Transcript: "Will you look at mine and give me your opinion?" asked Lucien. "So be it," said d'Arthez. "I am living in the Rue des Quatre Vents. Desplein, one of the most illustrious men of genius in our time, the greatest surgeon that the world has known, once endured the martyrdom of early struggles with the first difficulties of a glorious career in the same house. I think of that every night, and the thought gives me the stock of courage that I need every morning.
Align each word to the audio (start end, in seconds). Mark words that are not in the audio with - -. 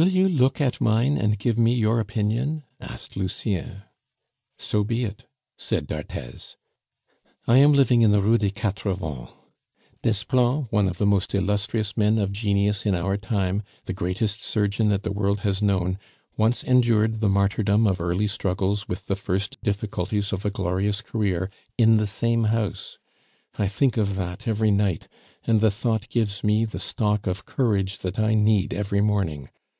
"Will 0.00 0.08
you 0.08 0.26
look 0.26 0.58
at 0.58 0.80
mine 0.80 1.18
and 1.18 1.38
give 1.38 1.58
me 1.58 1.74
your 1.74 2.00
opinion?" 2.00 2.64
asked 2.80 3.14
Lucien. 3.14 3.82
"So 4.56 4.84
be 4.84 5.04
it," 5.04 5.26
said 5.58 5.86
d'Arthez. 5.86 6.56
"I 7.46 7.58
am 7.58 7.74
living 7.74 8.00
in 8.00 8.10
the 8.10 8.22
Rue 8.22 8.38
des 8.38 8.48
Quatre 8.52 8.94
Vents. 8.94 9.32
Desplein, 10.02 10.66
one 10.70 10.88
of 10.88 10.96
the 10.96 11.04
most 11.04 11.34
illustrious 11.34 11.94
men 11.94 12.16
of 12.16 12.32
genius 12.32 12.86
in 12.86 12.94
our 12.94 13.18
time, 13.18 13.62
the 13.84 13.92
greatest 13.92 14.40
surgeon 14.42 14.88
that 14.88 15.02
the 15.02 15.12
world 15.12 15.40
has 15.40 15.60
known, 15.60 15.98
once 16.38 16.64
endured 16.64 17.20
the 17.20 17.28
martyrdom 17.28 17.86
of 17.86 18.00
early 18.00 18.28
struggles 18.28 18.88
with 18.88 19.08
the 19.08 19.14
first 19.16 19.60
difficulties 19.62 20.32
of 20.32 20.46
a 20.46 20.50
glorious 20.50 21.02
career 21.02 21.50
in 21.76 21.98
the 21.98 22.06
same 22.06 22.44
house. 22.44 22.96
I 23.58 23.68
think 23.68 23.98
of 23.98 24.16
that 24.16 24.48
every 24.48 24.70
night, 24.70 25.06
and 25.46 25.60
the 25.60 25.70
thought 25.70 26.08
gives 26.08 26.42
me 26.42 26.64
the 26.64 26.80
stock 26.80 27.26
of 27.26 27.44
courage 27.44 27.98
that 27.98 28.18
I 28.18 28.32
need 28.32 28.72
every 28.72 29.02
morning. 29.02 29.50